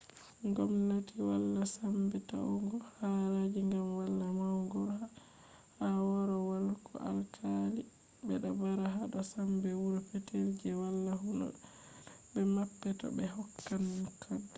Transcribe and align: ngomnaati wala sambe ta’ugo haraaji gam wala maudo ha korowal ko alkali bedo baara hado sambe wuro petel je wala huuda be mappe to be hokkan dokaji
ngomnaati 0.49 1.15
wala 1.29 1.61
sambe 1.75 2.17
ta’ugo 2.29 2.77
haraaji 2.95 3.61
gam 3.71 3.87
wala 3.99 4.25
maudo 4.39 4.79
ha 4.97 5.05
korowal 6.05 6.67
ko 6.85 6.93
alkali 7.11 7.81
bedo 8.27 8.49
baara 8.59 8.85
hado 8.95 9.19
sambe 9.33 9.69
wuro 9.81 9.99
petel 10.09 10.45
je 10.59 10.71
wala 10.81 11.11
huuda 11.21 11.47
be 12.31 12.41
mappe 12.55 12.89
to 12.99 13.07
be 13.15 13.25
hokkan 13.35 13.83
dokaji 14.03 14.49